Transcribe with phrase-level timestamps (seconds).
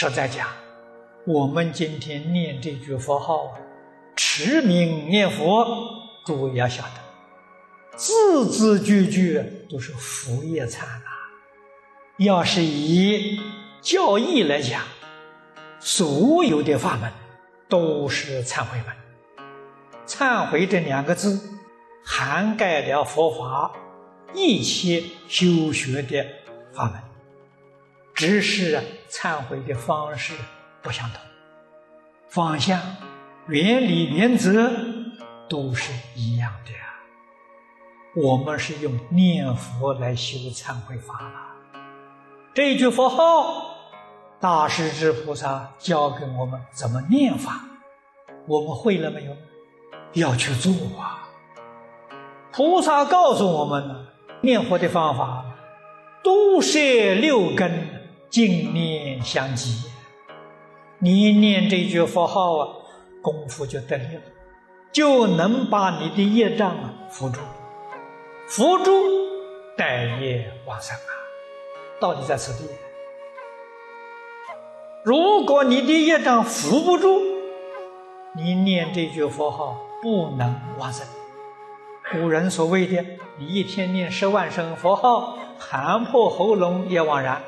[0.00, 0.48] 实在讲，
[1.26, 3.54] 我们今天念这句佛号，
[4.16, 5.66] 持名念佛，
[6.24, 11.04] 诸位要晓得，字字句句都是福业禅啊。
[12.16, 13.38] 要是以
[13.82, 14.80] 教义来讲，
[15.78, 17.12] 所有的法门
[17.68, 18.96] 都是忏悔门。
[20.06, 21.38] 忏悔这两个字，
[22.02, 23.70] 涵盖了佛法
[24.32, 26.24] 一切修学的
[26.72, 26.94] 法门，
[28.20, 30.34] 只是啊忏悔的方式
[30.82, 31.22] 不相同，
[32.28, 32.78] 方向、
[33.46, 34.70] 原理、原则
[35.48, 36.78] 都是一样的呀。
[38.14, 41.80] 我们是用念佛来修忏悔法了。
[42.52, 43.74] 这一句佛号，
[44.38, 47.64] 大势至菩萨教给我们怎么念法，
[48.46, 49.34] 我们会了没有？
[50.12, 51.26] 要去做啊！
[52.52, 54.04] 菩萨告诉我们，
[54.42, 55.42] 念佛的方法，
[56.22, 56.78] 都摄
[57.14, 57.99] 六根，
[58.30, 59.90] 净念相继。
[60.98, 62.68] 你一念这句佛号啊，
[63.20, 64.22] 功夫就得力了，
[64.92, 67.40] 就能把你的业障啊扶住，
[68.46, 68.92] 扶住
[69.76, 71.10] 待业往生啊。
[72.00, 72.70] 道理在此地。
[75.04, 77.20] 如果你的业障扶不住，
[78.36, 81.06] 你念这句佛号不能往生。
[82.12, 83.04] 古人所谓的
[83.38, 87.42] “你一天念十万声佛号，喊破喉咙也枉然”，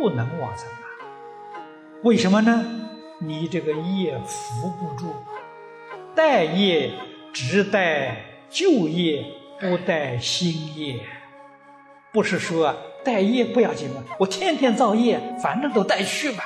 [0.00, 1.60] 不能往生啊！
[2.04, 2.64] 为什么呢？
[3.18, 5.14] 你这个业扶不住，
[6.14, 6.90] 待业
[7.34, 8.16] 只待
[8.48, 9.26] 旧业，
[9.60, 11.00] 不待新业。
[12.10, 12.74] 不是说。
[13.02, 16.44] 带业不要紧了，我天天造业，反正都带去吧，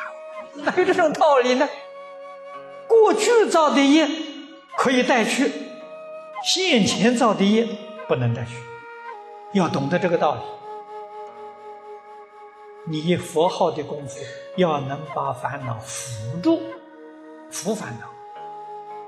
[0.55, 1.69] 哪有这种道理呢？
[2.87, 4.09] 过去造的业
[4.77, 5.51] 可以带去，
[6.45, 7.67] 现前造的业
[8.07, 8.53] 不能带去，
[9.55, 10.41] 要懂得这个道理。
[12.87, 14.21] 你佛号的功夫
[14.57, 16.61] 要能把烦恼扶住，
[17.51, 18.09] 扶烦恼，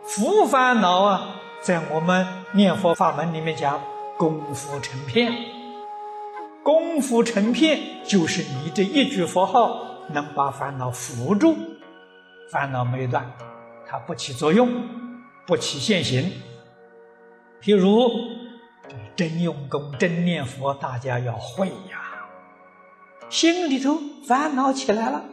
[0.03, 3.79] 扶烦恼啊，在我们念佛法门里面讲，
[4.17, 5.31] 功夫成片。
[6.63, 9.79] 功夫成片，就是你这一句佛号
[10.09, 11.55] 能把烦恼扶住，
[12.51, 13.31] 烦恼没断，
[13.87, 14.69] 它不起作用，
[15.47, 16.33] 不起现行。
[17.61, 18.11] 譬如
[19.15, 22.06] 真用功、真念佛，大家要会呀。
[23.29, 25.25] 心里头烦恼起来了，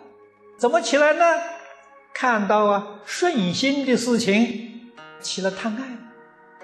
[0.57, 1.23] 怎么起来呢？
[2.13, 5.97] 看到啊顺心的事情，起了贪爱，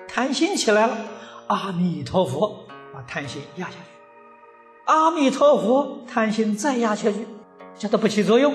[0.07, 0.97] 贪心起来了，
[1.47, 3.77] 阿弥陀佛，把贪心压下去。
[4.85, 7.27] 阿弥陀佛，贪心再压下去，
[7.77, 8.53] 叫它不起作用，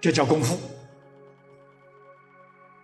[0.00, 0.58] 这叫功夫。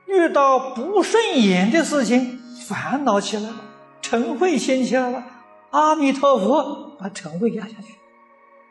[0.07, 3.55] 遇到不顺眼的事情，烦恼起来了，
[4.03, 5.25] 嗔恚兴起来了，
[5.71, 7.95] 阿弥陀佛把嗔恚压下去，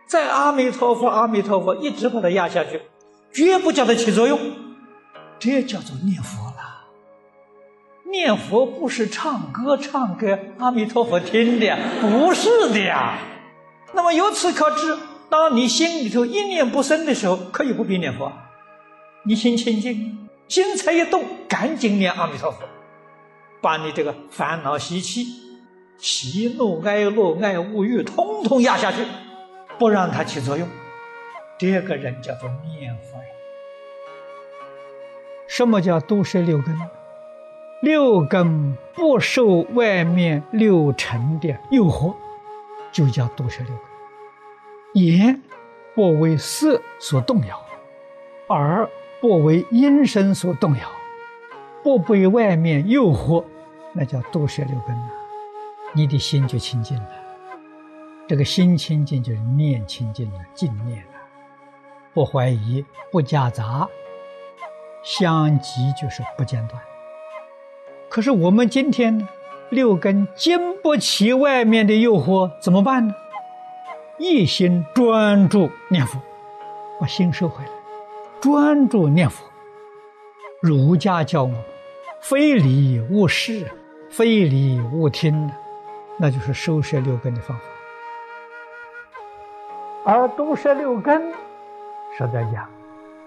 [0.10, 2.82] 再阿弥陀佛，阿弥陀佛一直把它压下去，
[3.32, 4.40] 绝不叫它起作用，
[5.38, 6.88] 这叫做念佛了。
[8.10, 13.20] 念佛不是唱歌唱给阿弥陀佛听的，不是的呀。
[13.94, 14.98] 那么由此可知，
[15.30, 18.32] 当你心里头一念不生的时候，可以不必念佛，
[19.26, 22.64] 你心清净，心才一动，赶紧念阿弥陀佛，
[23.62, 25.28] 把你这个烦恼习气、
[26.00, 29.06] 喜怒哀乐爱恶欲，通通压下去，
[29.80, 30.68] 不让它起作用。
[31.58, 33.18] 这个人叫做念佛。
[35.48, 36.78] 什么叫都摄六根？
[37.82, 42.14] 六根不受外面六尘的诱惑。
[42.92, 45.40] 就叫毒舌六根，眼
[45.94, 47.64] 不为色所动摇，
[48.48, 48.90] 耳
[49.22, 50.90] 不为音声所动摇，
[51.84, 53.46] 不被外面诱惑，
[53.94, 55.12] 那叫毒舌六根呐。
[55.94, 57.10] 你的心就清净了，
[58.30, 61.14] 这个心清净就是念清净了，净念了，
[62.14, 63.90] 不怀疑，不夹杂，
[65.04, 66.80] 相继就是不间断。
[68.08, 69.28] 可是我们今天呢？
[69.72, 73.16] 六根经不起外面的诱惑，怎么办呢？
[74.20, 76.20] 一心专注念佛，
[77.00, 77.72] 把心收回来，
[78.40, 79.44] 专注念佛。
[80.62, 81.60] 儒家教我们，
[82.22, 83.72] 非礼勿视，
[84.12, 85.50] 非礼勿听，
[86.20, 87.64] 那就是收摄六根的方法。
[90.06, 91.32] 而都摄六根，
[92.18, 92.68] 实在讲，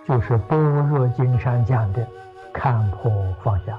[0.07, 0.59] 就是《般
[0.89, 2.07] 若经》上讲的
[2.53, 3.79] 看破放下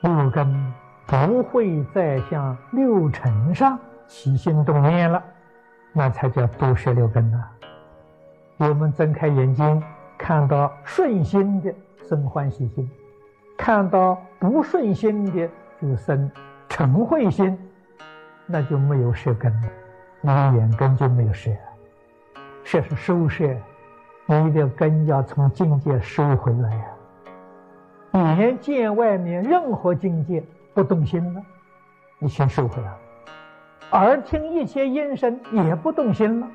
[0.00, 0.72] 六根。
[1.06, 5.22] 不会再向六尘上起心动念了，
[5.92, 7.44] 那才叫多舌六根呢。
[8.56, 9.82] 我们睁开眼睛，
[10.16, 11.70] 看到顺心的
[12.08, 12.90] 生欢喜心，
[13.58, 15.46] 看到不顺心的
[15.78, 16.30] 就生
[16.70, 17.58] 嗔恚心，
[18.46, 19.68] 那就没有摄根了，
[20.22, 21.50] 那眼根就没有摄。
[22.64, 23.56] 这是收摄，
[24.26, 26.84] 你的根要从境界收回来呀。
[28.36, 31.42] 眼见外面任何境界不动心了，
[32.18, 32.88] 你先收回来；
[33.92, 36.48] 耳听一切音声也不动心了，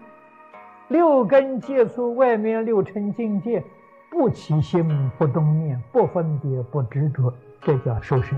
[0.90, 3.64] 六根接触外面六尘境界，
[4.10, 8.36] 不起心、不动念、不分别、不执着，这叫收摄。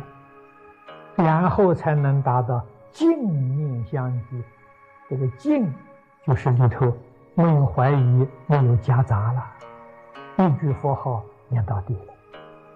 [1.16, 4.44] 然后才能达到净念相继。
[5.10, 5.72] 这个净
[6.28, 6.94] 就是里头
[7.34, 9.44] 没有怀疑，没有夹杂了，
[10.38, 12.14] 一句佛号念到底了。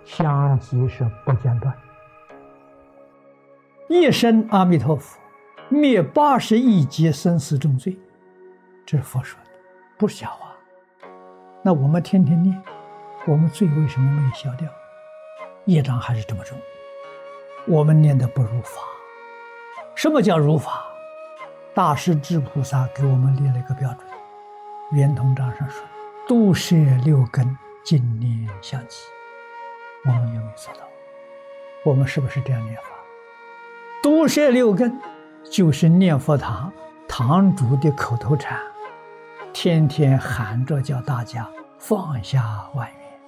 [0.06, 1.76] 相继是不间断，
[3.90, 5.20] 一生阿弥陀佛，
[5.68, 7.98] 灭八十亿劫生死重罪，
[8.86, 9.50] 这是佛说的，
[9.98, 10.52] 不是假话。
[11.64, 12.62] 那我们天天念，
[13.26, 14.70] 我们罪为什么没有消掉？
[15.66, 16.56] 业障还是这么重。
[17.68, 18.80] 我们念的不如法。
[19.96, 20.86] 什么叫如法？
[21.74, 24.08] 大师智菩萨给我们列了一个标准，
[24.92, 25.84] 《圆通章》上说
[26.28, 28.98] ：“度摄六根，净念相继。”
[30.06, 30.82] 我们有没有做到？
[31.84, 32.84] 我们是不是这样念法？
[34.04, 35.00] 毒摄六根，
[35.52, 36.72] 就是念佛堂
[37.08, 38.60] 堂主的口头禅，
[39.52, 41.50] 天天喊着叫大家
[41.80, 43.20] 放下万缘。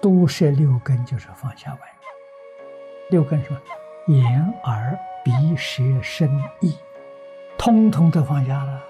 [0.00, 1.88] 毒摄六根就是放下万缘。
[3.10, 3.60] 六根什么？
[4.06, 6.74] 眼、耳、鼻、舌、身、意，
[7.58, 8.80] 通通都放下了。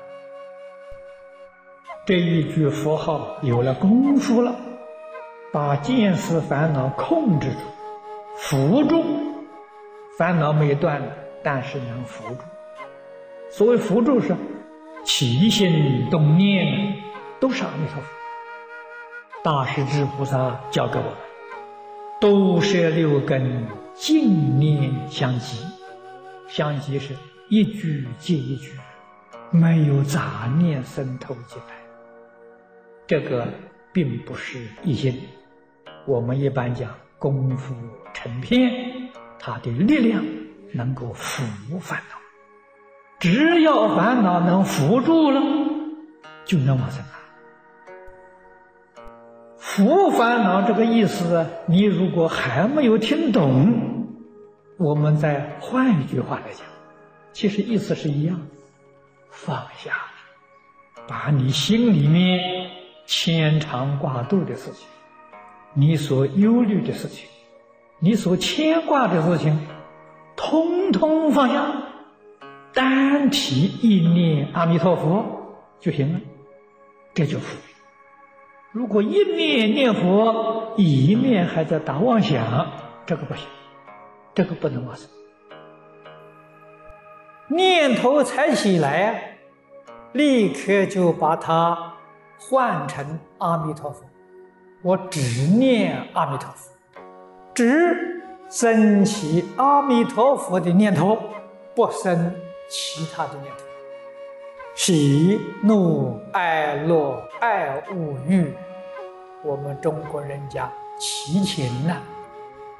[2.07, 4.55] 这一句佛号有了功夫了。
[5.53, 7.57] 把见思烦恼控制住、
[8.37, 9.03] 扶住，
[10.19, 11.01] 烦恼没断，
[11.43, 12.43] 但是能扶住。
[13.51, 14.37] 所谓扶住是
[15.03, 16.95] 起心动念
[17.41, 18.09] 都是阿弥陀佛。
[19.43, 21.13] 大势至菩萨教给我们：
[22.21, 25.65] 都摄六根，净念相继。
[26.49, 27.15] 相继是
[27.49, 28.73] 一句接一句，
[29.51, 31.86] 没有杂念渗透进来。
[33.07, 33.47] 这个
[33.93, 35.21] 并不是一心。
[36.07, 37.75] 我们一般讲功夫
[38.13, 40.25] 成片，它的力量
[40.73, 42.17] 能够伏烦恼。
[43.19, 45.41] 只要烦恼能扶住了，
[46.45, 47.13] 就能往生了。
[49.57, 54.09] 伏烦恼这个意思，你如果还没有听懂，
[54.79, 56.67] 我们再换一句话来讲，
[57.33, 58.41] 其实意思是一样：
[59.31, 59.93] 放下，
[61.09, 62.56] 把你心里面
[63.07, 64.87] 牵肠挂肚的事情。
[65.73, 67.29] 你所忧虑的事情，
[67.99, 69.67] 你所牵挂的事情，
[70.37, 71.73] 通通放下，
[72.73, 76.21] 单提一念阿弥陀佛就行了，
[77.15, 77.57] 这就福。
[78.73, 82.73] 如果一念念佛，一面还在打妄想，
[83.07, 83.47] 这个不行，
[84.35, 85.09] 这个不能往生。
[87.49, 89.39] 念头才起来，
[90.13, 91.96] 立刻就把它
[92.39, 94.05] 换成阿弥陀佛。
[94.83, 96.71] 我只念阿弥陀佛，
[97.55, 101.19] 只生起阿弥陀佛的念头，
[101.75, 102.33] 不生
[102.69, 103.65] 其他的念头。
[104.75, 108.53] 喜怒哀乐爱恶欲，
[109.43, 111.97] 我们中国人讲七情呐，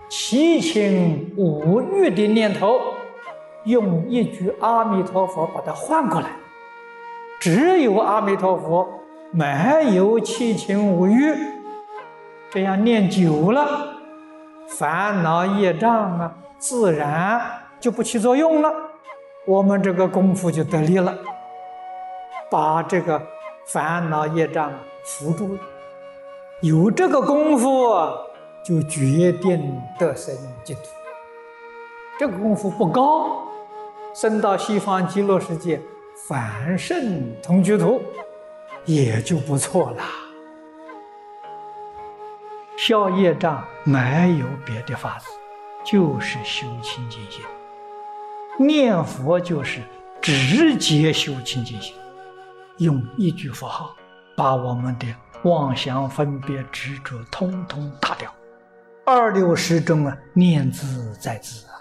[0.09, 2.79] 七情五欲的念头，
[3.65, 6.29] 用一句阿弥陀佛把它换过来，
[7.41, 8.87] 只有阿弥陀佛，
[9.37, 11.35] 没有七情五欲。
[12.51, 13.95] 这样念久了，
[14.67, 17.39] 烦恼业障啊，自然
[17.79, 18.73] 就不起作用了。
[19.47, 21.15] 我们这个功夫就得力了，
[22.51, 23.21] 把这个
[23.67, 24.73] 烦恼业障
[25.05, 25.61] 扶住了。
[26.63, 27.95] 有这个功夫，
[28.65, 30.83] 就决定得生净土。
[32.19, 33.47] 这个功夫不高，
[34.15, 35.79] 升到西方极乐世界，
[36.27, 38.01] 凡圣同居土，
[38.87, 40.03] 也就不错了。
[42.79, 45.27] 消业障没有别的法子，
[45.85, 47.43] 就是修清净心。
[48.59, 49.83] 念佛就是
[50.23, 51.95] 直接修清净心，
[52.79, 53.95] 用一句佛号
[54.37, 55.07] 把我们的
[55.43, 58.33] 妄想、分别、执着通通打掉。
[59.05, 61.75] 二六时中啊，念兹在兹啊，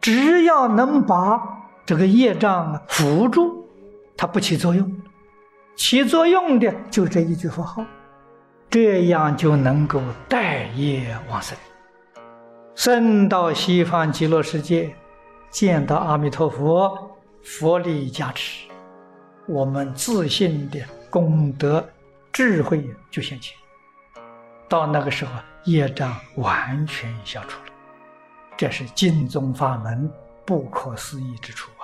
[0.00, 1.40] 只要能把
[1.86, 3.68] 这个业障啊扶住，
[4.16, 4.90] 它不起作用。
[5.76, 7.84] 起作用的就这一句佛号。
[8.70, 11.56] 这样就能够带业往生，
[12.74, 14.92] 生到西方极乐世界，
[15.48, 18.66] 见到阿弥陀佛，佛力加持，
[19.46, 21.88] 我们自信的功德、
[22.32, 23.56] 智慧就现前。
[24.68, 25.30] 到那个时候，
[25.66, 27.72] 业障完全消除了，
[28.56, 30.10] 这是净宗法门
[30.44, 31.83] 不可思议之处啊！